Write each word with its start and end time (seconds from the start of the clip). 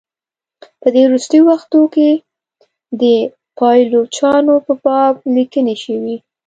په 0.81 0.87
دې 0.95 1.03
وروستیو 1.07 1.47
وختونو 1.51 1.87
کې 1.95 2.09
د 3.01 3.03
پایلوچانو 3.57 4.53
په 4.65 4.73
باب 4.85 5.15
لیکني 5.35 5.75
شوي. 5.83 6.17